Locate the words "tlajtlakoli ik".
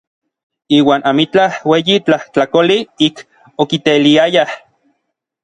2.07-3.23